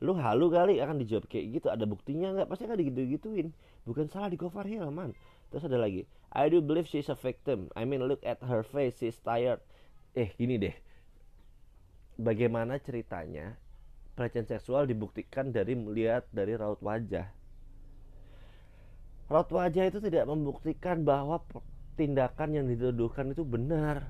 lu 0.00 0.16
halu 0.16 0.48
kali 0.48 0.80
akan 0.80 0.96
dijawab 1.02 1.28
kayak 1.28 1.60
gitu 1.60 1.68
ada 1.68 1.84
buktinya 1.84 2.32
nggak? 2.32 2.48
Pasti 2.48 2.64
akan 2.64 2.78
digitu 2.78 3.00
gituin 3.18 3.48
bukan 3.84 4.06
salah 4.08 4.30
di 4.30 4.38
Gofar 4.38 4.64
Hilman 4.64 5.12
Terus 5.50 5.66
ada 5.66 5.78
lagi, 5.82 6.06
I 6.30 6.46
do 6.46 6.62
believe 6.62 6.86
she's 6.86 7.10
a 7.10 7.18
victim. 7.18 7.74
I 7.74 7.82
mean, 7.82 8.06
look 8.06 8.22
at 8.22 8.38
her 8.46 8.62
face, 8.62 9.02
she's 9.02 9.18
tired. 9.18 9.58
Eh, 10.14 10.30
gini 10.38 10.62
deh. 10.62 10.74
Bagaimana 12.18 12.78
ceritanya 12.78 13.58
pelecehan 14.14 14.46
seksual 14.46 14.86
dibuktikan 14.86 15.50
dari 15.50 15.74
melihat 15.74 16.22
dari 16.30 16.54
raut 16.54 16.78
wajah. 16.84 17.26
Raut 19.30 19.50
wajah 19.50 19.90
itu 19.90 19.98
tidak 20.02 20.26
membuktikan 20.26 21.02
bahwa 21.02 21.42
tindakan 21.94 22.50
yang 22.54 22.66
dituduhkan 22.66 23.34
itu 23.34 23.42
benar. 23.46 24.06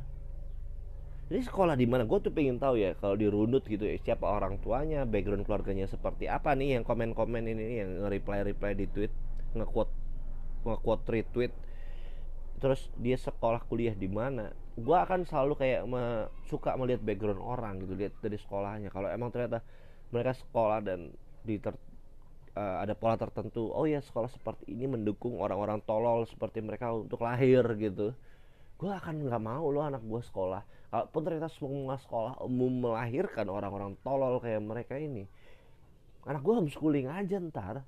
Ini 1.31 1.47
sekolah 1.47 1.79
di 1.79 1.87
mana? 1.87 2.03
Gue 2.09 2.19
tuh 2.19 2.35
pengen 2.35 2.59
tahu 2.59 2.75
ya 2.81 2.99
kalau 2.99 3.15
dirunut 3.15 3.63
gitu 3.63 3.87
ya 3.87 3.95
siapa 4.03 4.27
orang 4.27 4.59
tuanya, 4.59 5.07
background 5.07 5.47
keluarganya 5.47 5.87
seperti 5.87 6.27
apa 6.27 6.59
nih 6.59 6.81
yang 6.81 6.83
komen-komen 6.83 7.47
ini 7.47 7.79
yang 7.79 8.03
reply-reply 8.11 8.75
di 8.75 8.91
tweet, 8.91 9.13
nge-quote 9.55 10.00
nge-quote 10.67 11.07
retweet 11.09 11.53
terus 12.61 12.93
dia 13.01 13.17
sekolah 13.17 13.65
kuliah 13.65 13.97
di 13.97 14.05
mana 14.05 14.53
gue 14.81 14.97
akan 14.97 15.29
selalu 15.29 15.53
kayak 15.61 15.83
me, 15.89 16.29
suka 16.49 16.77
melihat 16.77 17.01
background 17.05 17.41
orang 17.41 17.85
gitu 17.85 17.93
lihat 17.97 18.15
dari 18.25 18.39
sekolahnya. 18.41 18.89
Kalau 18.89 19.09
emang 19.13 19.29
ternyata 19.29 19.61
mereka 20.11 20.33
sekolah 20.37 20.79
dan 20.81 21.13
di 21.45 21.57
ter, 21.61 21.77
uh, 22.57 22.77
ada 22.81 22.97
pola 22.97 23.17
tertentu 23.17 23.73
oh 23.73 23.85
ya 23.85 24.01
sekolah 24.01 24.29
seperti 24.29 24.73
ini 24.73 24.89
mendukung 24.89 25.41
orang-orang 25.41 25.81
tolol 25.85 26.25
seperti 26.29 26.61
mereka 26.65 26.93
untuk 26.93 27.21
lahir 27.25 27.65
gitu 27.77 28.13
gue 28.81 28.89
akan 28.89 29.29
nggak 29.29 29.45
mau 29.45 29.69
loh 29.69 29.85
anak 29.85 30.01
gue 30.01 30.23
sekolah. 30.25 30.65
Kalaupun 30.89 31.21
ternyata 31.23 31.53
semua 31.53 32.01
sekolah 32.01 32.41
umum 32.41 32.89
melahirkan 32.89 33.47
orang-orang 33.53 33.93
tolol 34.01 34.41
kayak 34.41 34.65
mereka 34.65 34.97
ini 34.97 35.29
anak 36.25 36.41
gue 36.41 36.55
homeschooling 36.57 37.13
aja 37.13 37.37
ntar. 37.45 37.85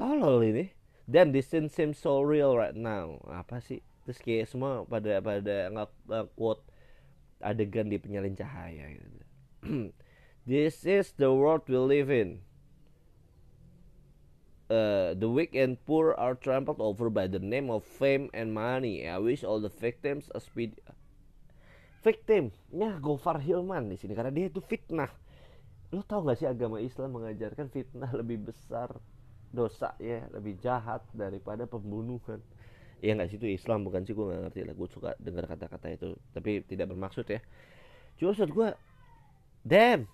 Tolol 0.00 0.40
ini 0.48 0.64
dan 1.08 1.32
this 1.32 1.48
scene 1.48 1.72
seems 1.72 1.96
so 1.96 2.20
real 2.20 2.52
right 2.52 2.76
now 2.76 3.16
apa 3.32 3.64
sih 3.64 3.80
terus 4.04 4.20
kayak 4.20 4.44
semua 4.44 4.84
pada 4.84 5.24
pada 5.24 5.72
nge-quote 5.72 6.62
adegan 7.40 7.88
di 7.88 7.96
penyalin 7.96 8.36
cahaya 8.36 8.92
gitu 8.92 9.18
this 10.48 10.84
is 10.84 11.16
the 11.16 11.32
world 11.32 11.64
we 11.64 11.80
live 11.80 12.12
in 12.12 12.44
Uh, 14.68 15.16
the 15.16 15.24
weak 15.24 15.56
and 15.56 15.80
poor 15.88 16.12
are 16.20 16.36
trampled 16.36 16.76
over 16.76 17.08
by 17.08 17.24
the 17.24 17.40
name 17.40 17.72
of 17.72 17.80
fame 17.80 18.28
and 18.36 18.52
money. 18.52 19.08
I 19.08 19.16
wish 19.16 19.40
all 19.40 19.64
the 19.64 19.72
victims 19.72 20.28
a 20.36 20.44
speed. 20.44 20.76
Victimnya 22.04 23.00
Gofar 23.00 23.40
Hilman 23.40 23.88
di 23.88 23.96
sini 23.96 24.12
karena 24.12 24.28
dia 24.28 24.52
itu 24.52 24.60
fitnah. 24.60 25.08
Lo 25.88 26.04
tau 26.04 26.20
gak 26.20 26.36
sih 26.36 26.44
agama 26.44 26.84
Islam 26.84 27.16
mengajarkan 27.16 27.72
fitnah 27.72 28.12
lebih 28.20 28.44
besar 28.44 28.92
dosa 29.54 29.94
ya. 30.02 30.26
Lebih 30.32 30.60
jahat 30.60 31.04
daripada 31.14 31.64
pembunuhan. 31.64 32.40
Ya 32.98 33.14
nggak 33.14 33.30
sih 33.30 33.38
itu 33.38 33.46
Islam 33.46 33.86
bukan 33.86 34.02
sih? 34.02 34.12
Gue 34.12 34.30
nggak 34.30 34.42
ngerti 34.50 34.60
lah. 34.66 34.74
Gue 34.74 34.88
suka 34.90 35.10
dengar 35.22 35.46
kata-kata 35.46 35.86
itu 35.94 36.08
tapi 36.34 36.64
tidak 36.66 36.90
bermaksud 36.90 37.26
ya. 37.30 37.40
Cuma 38.18 38.34
maksud 38.34 38.50
gue 38.50 38.68
damn. 39.62 40.10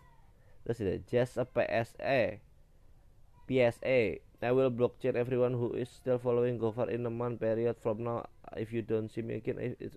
Terus 0.64 0.80
ada 0.80 0.96
just 1.04 1.34
a. 1.36 1.44
PSA 1.44 2.40
PSA 3.44 3.98
I 4.44 4.52
will 4.52 4.68
blockchain 4.68 5.16
everyone 5.16 5.56
who 5.56 5.72
is 5.72 5.88
still 5.88 6.20
following 6.20 6.60
Gofar 6.60 6.92
in 6.92 7.08
a 7.08 7.12
month 7.12 7.40
period 7.40 7.80
from 7.80 8.04
now. 8.04 8.28
If 8.52 8.76
you 8.76 8.84
don't 8.84 9.08
see 9.08 9.24
me 9.24 9.40
again 9.40 9.56
it's 9.56 9.96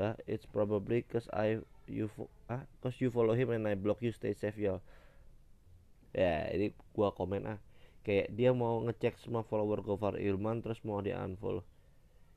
uh, 0.00 0.16
it's 0.24 0.48
probably 0.48 1.04
cause 1.04 1.28
I 1.32 1.60
you 1.84 2.08
ah 2.48 2.64
cause 2.80 2.96
you 3.00 3.12
follow 3.12 3.36
him 3.36 3.52
and 3.52 3.68
I 3.68 3.76
block 3.76 4.00
you. 4.00 4.12
Stay 4.12 4.32
safe 4.32 4.56
ya 4.56 4.80
ya 6.12 6.48
ini 6.52 6.76
gua 6.92 7.12
komen 7.12 7.48
ah 7.48 7.58
kayak 8.02 8.34
dia 8.34 8.50
mau 8.50 8.82
ngecek 8.82 9.18
semua 9.22 9.46
follower 9.46 9.82
Gofar 9.82 10.18
Ilman 10.18 10.62
terus 10.62 10.82
mau 10.82 10.98
di 10.98 11.14
unfollow 11.14 11.62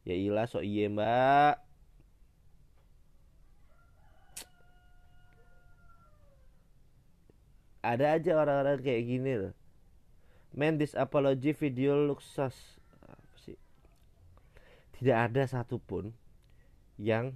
ya 0.05 0.13
ilah 0.13 0.45
so 0.45 0.61
iye 0.61 0.85
mbak. 0.85 1.57
Ada 7.85 8.17
aja 8.17 8.31
orang-orang 8.41 8.81
kayak 8.81 9.03
gini 9.05 9.33
loh 9.37 9.53
man 10.55 10.79
this 10.79 10.95
apology 10.95 11.51
video 11.51 12.15
sus. 12.17 12.79
Apa 13.03 13.35
sih? 13.37 13.59
Tidak 14.95 15.13
ada 15.13 15.43
satupun 15.45 16.15
yang 16.95 17.35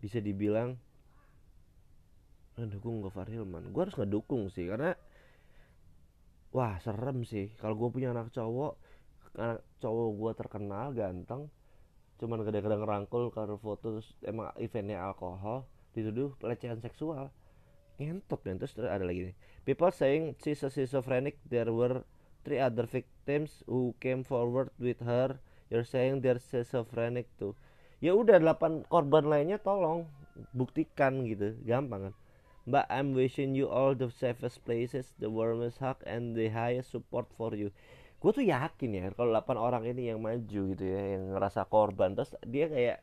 bisa 0.00 0.18
dibilang 0.18 0.80
ngedukung 2.58 3.00
Gofar 3.00 3.28
Hilman 3.30 3.70
gue 3.70 3.80
harus 3.80 3.96
ngedukung 3.96 4.50
sih 4.52 4.68
karena 4.68 4.98
wah 6.52 6.76
serem 6.84 7.24
sih. 7.24 7.50
Kalau 7.56 7.74
gue 7.74 7.88
punya 7.88 8.12
anak 8.12 8.30
cowok 8.30 8.76
anak 9.32 9.64
cowok 9.80 10.08
gue 10.12 10.32
terkenal 10.36 10.86
ganteng 10.92 11.48
cuman 12.20 12.44
kadang-kadang 12.46 12.84
ngerangkul 12.84 13.32
karena 13.32 13.56
foto 13.58 13.98
terus 13.98 14.12
emang 14.22 14.52
eventnya 14.60 15.02
alkohol 15.02 15.66
dituduh 15.96 16.36
pelecehan 16.38 16.78
seksual. 16.78 17.32
Ngentot 17.98 18.40
dan 18.46 18.56
terus 18.60 18.76
ada 18.78 19.02
lagi 19.02 19.32
nih. 19.32 19.36
People 19.66 19.90
saying 19.90 20.38
she's 20.38 20.62
a 20.62 20.70
schizophrenic. 20.70 21.40
There 21.48 21.72
were 21.72 22.06
three 22.46 22.62
other 22.62 22.86
victims 22.86 23.66
who 23.66 23.96
came 23.98 24.22
forward 24.22 24.70
with 24.78 25.02
her. 25.02 25.40
You're 25.72 25.88
saying 25.88 26.22
they're 26.22 26.40
schizophrenic 26.40 27.26
too. 27.40 27.58
Ya 27.98 28.14
udah 28.14 28.38
delapan 28.38 28.86
korban 28.86 29.26
lainnya 29.28 29.58
tolong 29.58 30.06
buktikan 30.54 31.26
gitu. 31.26 31.58
Gampang 31.66 32.10
kan 32.10 32.14
Mbak 32.62 32.86
I'm 32.86 33.10
wishing 33.10 33.58
you 33.58 33.66
all 33.66 33.98
the 33.98 34.06
safest 34.06 34.62
places 34.62 35.10
the 35.18 35.26
warmest 35.26 35.82
hug 35.82 35.98
and 36.06 36.38
the 36.38 36.46
highest 36.46 36.94
support 36.94 37.26
for 37.34 37.58
you. 37.58 37.74
Gue 38.22 38.30
tuh 38.30 38.46
yakin 38.46 38.90
ya 38.94 39.10
kalau 39.18 39.34
delapan 39.34 39.58
orang 39.58 39.82
ini 39.90 40.14
yang 40.14 40.22
maju 40.22 40.60
gitu 40.70 40.84
ya 40.86 41.18
yang 41.18 41.34
ngerasa 41.34 41.66
korban 41.66 42.14
terus 42.14 42.38
dia 42.46 42.70
kayak 42.70 43.02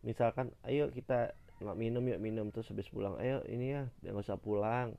misalkan 0.00 0.56
ayo 0.64 0.88
kita 0.88 1.36
nggak 1.60 1.76
minum 1.76 2.00
yuk 2.08 2.16
minum 2.22 2.48
terus 2.48 2.72
habis 2.72 2.88
pulang 2.88 3.18
ayo 3.20 3.44
ini 3.44 3.76
ya 3.76 3.82
jangan 4.00 4.24
usah 4.24 4.40
pulang. 4.40 4.96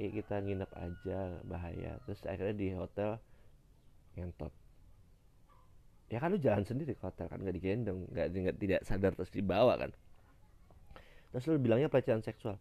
Ya 0.00 0.08
kita 0.08 0.40
nginep 0.40 0.70
aja 0.80 1.20
bahaya. 1.44 2.00
Terus 2.08 2.24
akhirnya 2.24 2.56
di 2.56 2.72
hotel 2.72 3.20
ngentot. 4.16 4.54
Ya 6.08 6.24
kan 6.24 6.32
lu 6.32 6.40
jalan 6.40 6.64
sendiri 6.64 6.96
ke 6.96 7.04
hotel 7.04 7.28
kan 7.28 7.36
nggak 7.36 7.52
digendong 7.52 8.08
nggak 8.16 8.26
nggak 8.32 8.56
tidak 8.56 8.80
sadar 8.88 9.12
terus 9.12 9.28
dibawa 9.28 9.76
kan. 9.76 9.92
Terus 11.36 11.44
lu 11.52 11.60
bilangnya 11.60 11.92
pelecehan 11.92 12.24
seksual 12.24 12.56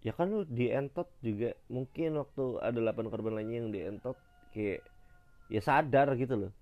ya 0.00 0.16
kan 0.16 0.32
lu 0.32 0.48
dientot 0.48 1.08
juga 1.20 1.52
mungkin 1.68 2.16
waktu 2.16 2.44
ada 2.64 2.78
8 2.80 3.12
korban 3.12 3.36
lainnya 3.36 3.60
yang 3.60 3.70
dientot 3.72 4.16
kayak 4.56 4.80
ya 5.52 5.60
sadar 5.60 6.16
gitu 6.16 6.48
loh. 6.48 6.52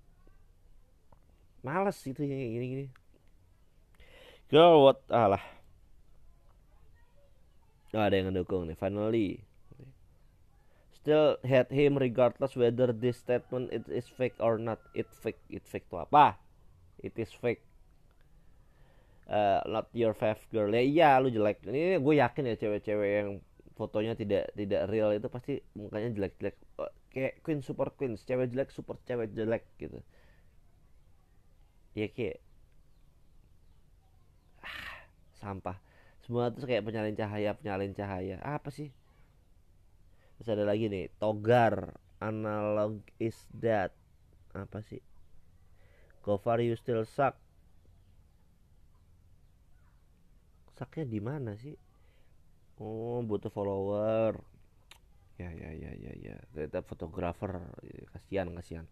Males 1.62 1.98
itu 2.06 2.22
yang 2.22 2.38
gini 2.38 2.66
gini 2.66 2.86
girl 4.48 4.88
what 4.88 5.00
alah. 5.12 5.44
Oh, 7.92 8.04
ada 8.04 8.20
yang 8.20 8.28
ngedukung 8.32 8.68
nih 8.68 8.76
finally. 8.76 9.44
Still 10.92 11.40
hate 11.40 11.72
him 11.72 11.96
regardless 11.96 12.52
whether 12.52 12.92
this 12.92 13.16
statement 13.16 13.72
it 13.72 13.88
is 13.88 14.04
fake 14.12 14.36
or 14.40 14.60
not. 14.60 14.80
It 14.92 15.08
fake 15.12 15.40
it 15.48 15.64
fake 15.64 15.88
tuh 15.88 16.04
apa? 16.04 16.36
It 17.00 17.16
is 17.16 17.32
fake 17.32 17.64
uh, 19.28 19.60
not 19.68 19.92
your 19.92 20.16
fave 20.16 20.40
girl. 20.50 20.72
Ya 20.72 20.82
iya 20.82 21.08
lu 21.20 21.28
jelek. 21.28 21.62
Ini 21.68 22.00
gue 22.00 22.14
yakin 22.18 22.48
ya 22.48 22.56
cewek-cewek 22.56 23.10
yang 23.22 23.30
fotonya 23.78 24.18
tidak 24.18 24.50
tidak 24.58 24.90
real 24.90 25.14
itu 25.14 25.28
pasti 25.30 25.62
mukanya 25.78 26.10
jelek-jelek. 26.16 26.56
Oh, 26.80 26.90
kayak 27.12 27.40
queen 27.44 27.60
super 27.62 27.92
queen 27.94 28.18
cewek 28.18 28.50
jelek 28.50 28.72
super 28.74 28.96
cewek 29.06 29.30
jelek 29.36 29.64
gitu. 29.78 30.00
Ya 31.94 32.08
kayak 32.10 32.40
ah, 34.64 35.06
sampah. 35.38 35.78
Semua 36.24 36.52
tuh 36.52 36.68
kayak 36.68 36.84
penyalin 36.84 37.16
cahaya 37.16 37.54
penyalin 37.54 37.94
cahaya. 37.94 38.36
Apa 38.42 38.68
sih? 38.72 38.90
Terus 40.40 40.48
ada 40.52 40.64
lagi 40.66 40.90
nih 40.90 41.12
togar. 41.20 41.96
Analog 42.18 42.98
is 43.22 43.38
that 43.54 43.94
apa 44.50 44.82
sih? 44.82 44.98
Go 46.26 46.34
far 46.34 46.58
you 46.58 46.74
still 46.74 47.06
suck 47.06 47.38
sucknya 50.78 51.04
di 51.04 51.18
mana 51.18 51.58
sih? 51.58 51.74
Oh 52.78 53.18
butuh 53.26 53.50
follower. 53.50 54.38
Ya 55.38 55.50
ya 55.50 55.70
ya 55.74 55.90
ya 55.98 56.12
ya. 56.14 56.36
Ternyata 56.54 56.86
fotografer. 56.86 57.58
Kasihan 58.14 58.54
kasihan. 58.54 58.86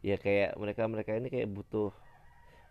Ya 0.00 0.16
kayak 0.16 0.56
mereka 0.56 0.88
mereka 0.88 1.12
ini 1.12 1.28
kayak 1.28 1.52
butuh 1.52 1.92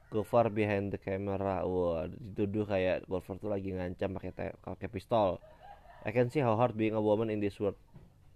go 0.09 0.25
far 0.25 0.49
behind 0.49 0.89
the 0.89 0.97
camera. 0.97 1.61
Wah 1.61 2.09
dituduh 2.09 2.65
kayak 2.65 3.05
golfer 3.05 3.37
tuh 3.37 3.53
lagi 3.53 3.69
ngancam 3.77 4.17
pakai 4.17 4.57
pakai 4.57 4.89
pistol. 4.89 5.37
I 6.01 6.09
can 6.09 6.33
see 6.33 6.41
how 6.41 6.57
hard 6.57 6.73
being 6.73 6.97
a 6.97 7.03
woman 7.03 7.29
in 7.29 7.37
this 7.37 7.61
world. 7.61 7.77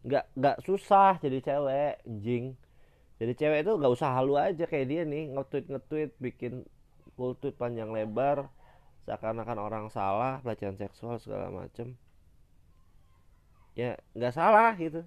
Nggak 0.06 0.30
nggak 0.38 0.58
susah 0.62 1.18
jadi 1.18 1.42
cewek 1.42 2.06
jing 2.22 2.58
jadi 3.22 3.38
cewek 3.38 3.60
itu 3.62 3.72
nggak 3.78 3.94
usah 3.94 4.18
halu 4.18 4.34
aja 4.34 4.66
kayak 4.66 4.90
dia 4.90 5.06
nih 5.06 5.30
nge-tweet 5.30 5.70
nge-tweet 5.70 6.12
bikin 6.18 6.66
full 7.14 7.38
tweet 7.38 7.54
panjang 7.54 7.94
lebar 7.94 8.50
seakan-akan 9.06 9.58
orang 9.58 9.86
salah 9.90 10.40
pelecehan 10.46 10.78
seksual 10.78 11.18
segala 11.18 11.50
macem. 11.50 11.98
Ya 13.74 13.98
nggak 14.14 14.34
salah 14.36 14.76
gitu. 14.78 15.02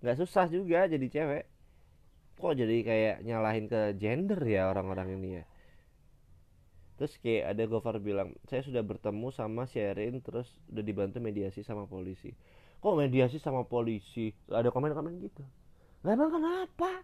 Nggak 0.00 0.16
susah 0.24 0.46
juga 0.46 0.86
jadi 0.86 1.06
cewek. 1.10 1.44
Kok 2.38 2.54
jadi 2.54 2.76
kayak 2.86 3.16
nyalahin 3.26 3.66
ke 3.66 3.98
gender 3.98 4.38
ya 4.46 4.70
orang-orang 4.70 5.18
ini 5.18 5.42
ya? 5.42 5.44
Terus 6.98 7.14
kayak 7.22 7.54
ada 7.54 7.62
Gofar 7.66 8.02
bilang 8.02 8.34
saya 8.50 8.62
sudah 8.62 8.82
bertemu 8.82 9.30
sama 9.30 9.70
Sherin 9.70 10.18
terus 10.18 10.50
udah 10.70 10.82
dibantu 10.82 11.22
mediasi 11.22 11.62
sama 11.62 11.86
polisi. 11.86 12.34
Kok 12.78 12.94
mediasi 12.94 13.42
sama 13.42 13.66
polisi? 13.66 14.30
Ada 14.50 14.70
komen-komen 14.70 15.14
gitu. 15.22 15.42
Lah 16.06 16.14
emang 16.14 16.30
kenapa? 16.30 17.02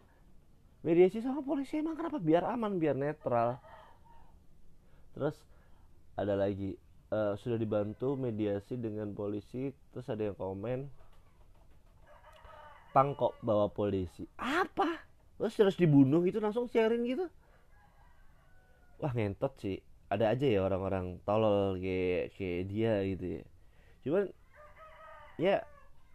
Mediasi 0.87 1.19
sama 1.23 1.43
polisi 1.43 1.83
emang 1.83 1.99
kenapa? 1.99 2.19
Biar 2.23 2.47
aman 2.47 2.79
biar 2.79 2.95
netral. 2.95 3.59
Terus 5.15 5.35
ada 6.15 6.35
lagi. 6.39 6.79
Uh, 7.15 7.39
sudah 7.39 7.55
dibantu 7.61 8.19
mediasi 8.19 8.75
dengan 8.75 9.15
polisi 9.15 9.71
terus 9.95 10.09
ada 10.11 10.27
yang 10.27 10.35
komen 10.35 10.91
pang 12.95 13.15
kok 13.19 13.35
bawa 13.43 13.67
polisi? 13.71 14.23
Apa? 14.39 15.03
Terus 15.35 15.55
terus 15.59 15.77
dibunuh 15.79 16.23
gitu 16.23 16.39
langsung 16.39 16.71
sharing 16.71 17.03
gitu. 17.11 17.27
Wah 19.03 19.11
ngentot 19.11 19.59
sih. 19.59 19.83
Ada 20.07 20.31
aja 20.31 20.47
ya 20.47 20.63
orang-orang 20.63 21.19
tolol 21.27 21.75
kayak 21.83 22.39
kayak 22.39 22.63
dia 22.71 23.03
gitu 23.03 23.27
ya. 23.39 23.43
Cuman 24.07 24.25
ya 25.43 25.57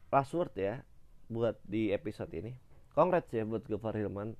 last 0.07 0.31
word 0.31 0.55
ya 0.55 0.87
buat 1.27 1.59
di 1.67 1.91
episode 1.91 2.31
ini. 2.31 2.55
Congrats 2.95 3.35
ya 3.35 3.43
buat 3.43 3.67
Gofar 3.67 3.99
Hilman. 3.99 4.39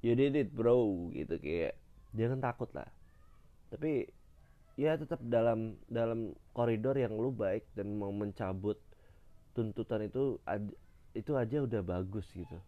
You 0.00 0.14
did 0.14 0.38
it 0.38 0.54
bro 0.54 1.10
gitu 1.10 1.42
kayak 1.42 1.74
jangan 2.14 2.38
takut 2.38 2.70
lah. 2.70 2.86
Tapi 3.74 4.06
ya 4.78 4.94
tetap 4.94 5.18
dalam 5.24 5.78
dalam 5.90 6.34
koridor 6.54 6.94
yang 6.94 7.16
lu 7.16 7.34
baik 7.34 7.66
dan 7.74 7.94
mau 7.98 8.12
mencabut 8.14 8.78
tuntutan 9.52 10.06
itu 10.06 10.38
itu 11.14 11.32
aja 11.34 11.56
udah 11.66 11.82
bagus 11.82 12.26
gitu. 12.30 12.58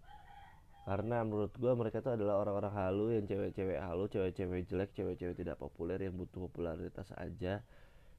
Karena 0.82 1.22
menurut 1.22 1.54
gue 1.54 1.72
mereka 1.78 2.02
itu 2.02 2.10
adalah 2.10 2.42
orang-orang 2.42 2.74
halu 2.74 3.14
yang 3.14 3.24
cewek-cewek 3.30 3.78
halu 3.78 4.10
cewek-cewek 4.10 4.66
jelek 4.66 4.90
cewek-cewek 4.98 5.38
tidak 5.38 5.54
populer 5.62 5.98
yang 6.02 6.18
butuh 6.18 6.50
popularitas 6.50 7.06
aja. 7.14 7.62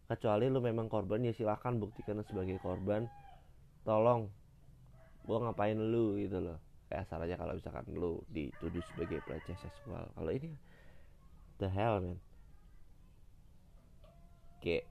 Kecuali 0.07 0.47
lu 0.47 0.63
memang 0.63 0.87
korban 0.87 1.27
ya 1.27 1.35
silahkan 1.35 1.75
buktikan 1.75 2.23
sebagai 2.23 2.55
korban. 2.63 3.11
Tolong 3.83 4.31
gue 5.27 5.37
ngapain 5.43 5.75
lu 5.75 6.15
gitu 6.23 6.39
loh. 6.39 6.55
Kayak 6.87 7.03
asal 7.03 7.19
aja 7.27 7.35
kalau 7.35 7.53
misalkan 7.59 7.85
lu 7.91 8.23
dituduh 8.31 8.83
sebagai 8.95 9.19
pelecehan 9.27 9.59
seksual. 9.59 10.07
Kalau 10.15 10.31
ini 10.31 10.55
the 11.59 11.67
hell 11.67 11.99
man 11.99 12.15
kayak 14.63 14.87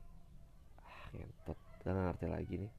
ah, 0.85 1.05
ngentot 1.17 1.59
gak 1.81 1.93
ngerti 1.97 2.27
lagi 2.29 2.55
nih. 2.69 2.73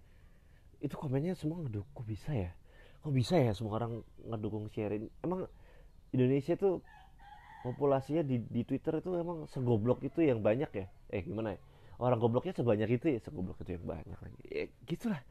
Itu 0.85 0.95
komennya 0.95 1.33
semua 1.33 1.65
ngedukung 1.65 2.05
bisa 2.05 2.29
ya? 2.29 2.53
Kok 3.01 3.11
bisa 3.11 3.35
ya 3.35 3.51
semua 3.51 3.81
orang 3.81 4.05
ngedukung 4.29 4.69
sharing 4.71 5.09
emang 5.25 5.49
Indonesia 6.13 6.53
tuh 6.55 6.85
populasinya 7.65 8.21
di, 8.21 8.39
di 8.43 8.61
Twitter 8.63 9.01
itu 9.01 9.09
emang 9.17 9.49
segoblok 9.49 10.05
itu 10.05 10.21
yang 10.21 10.39
banyak 10.39 10.69
ya? 10.69 10.87
Eh 11.09 11.25
gimana 11.25 11.57
ya? 11.57 11.59
Orang 11.97 12.21
gobloknya 12.21 12.53
sebanyak 12.53 13.01
itu 13.01 13.17
ya? 13.17 13.19
Segoblok 13.23 13.57
itu 13.65 13.75
yang 13.79 13.85
banyak 13.87 14.19
lagi. 14.19 14.39
Ya 14.45 14.63
gitulah. 14.85 15.21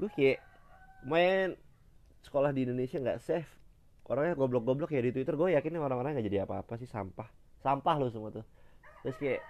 Gue 0.00 0.08
kayak 0.14 0.40
main 1.04 1.58
sekolah 2.24 2.54
di 2.54 2.64
Indonesia 2.64 2.96
nggak 2.96 3.20
safe. 3.20 3.50
Orangnya 4.06 4.34
goblok-goblok 4.38 4.90
ya 4.94 5.02
di 5.02 5.10
Twitter. 5.14 5.34
Gue 5.34 5.54
yakin 5.54 5.78
orang-orang 5.78 6.16
nggak 6.16 6.26
jadi 6.26 6.38
apa-apa 6.46 6.78
sih 6.78 6.88
sampah. 6.88 7.28
Sampah 7.62 7.94
lo 7.98 8.08
semua 8.10 8.30
tuh. 8.30 8.46
Terus 9.02 9.16
kayak 9.18 9.40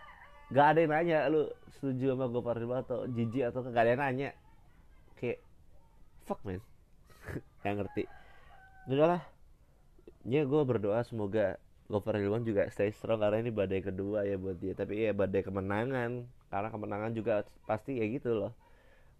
nggak 0.52 0.66
ada 0.68 0.78
yang 0.84 0.92
nanya 0.92 1.18
lu 1.32 1.48
setuju 1.80 2.12
sama 2.12 2.28
gue 2.28 2.76
atau 2.76 2.98
jijik 3.08 3.48
atau 3.48 3.64
nggak? 3.64 3.72
Ada 3.80 3.90
yang 3.96 4.02
nanya. 4.04 4.30
Kayak 5.16 5.40
fuck 6.28 6.44
man. 6.44 6.60
Yang 7.64 7.74
ngerti. 7.80 8.02
Udahlah. 8.90 9.22
Ya 10.28 10.42
gue 10.44 10.62
berdoa 10.62 11.00
semoga 11.02 11.56
Gofar 11.88 12.18
Hilman 12.20 12.46
juga 12.46 12.68
stay 12.70 12.94
strong 12.94 13.20
karena 13.22 13.42
ini 13.42 13.50
badai 13.50 13.80
kedua 13.80 14.28
ya 14.28 14.36
buat 14.36 14.60
dia. 14.60 14.76
Tapi 14.76 15.08
ya 15.08 15.16
badai 15.16 15.40
kemenangan. 15.40 16.28
Karena 16.52 16.68
kemenangan 16.68 17.10
juga 17.16 17.48
pasti 17.64 17.96
ya 17.96 18.04
gitu 18.12 18.36
loh. 18.36 18.52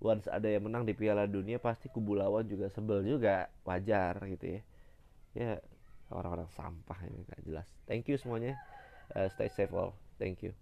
Once 0.03 0.27
ada 0.27 0.51
yang 0.51 0.67
menang 0.67 0.85
di 0.85 0.93
Piala 0.93 1.31
Dunia 1.31 1.63
pasti 1.63 1.89
kubu 1.89 2.19
lawan 2.19 2.45
juga 2.45 2.69
sebel 2.69 3.07
juga. 3.07 3.49
Wajar 3.65 4.21
gitu 4.29 4.59
ya. 4.59 4.61
Ya 5.33 5.53
orang-orang 6.13 6.51
sampah 6.53 6.99
ini 7.09 7.25
nggak 7.25 7.41
jelas. 7.47 7.69
Thank 7.89 8.11
you 8.11 8.19
semuanya. 8.19 8.59
Uh, 9.15 9.31
stay 9.33 9.49
safe 9.49 9.73
all. 9.73 9.95
Thank 10.19 10.43
you 10.43 10.53